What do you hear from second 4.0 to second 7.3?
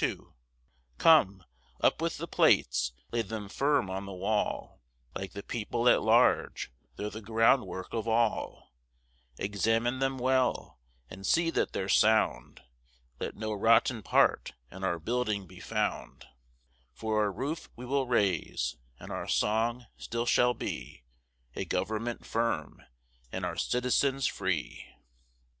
the wall, Like the people at large, they're the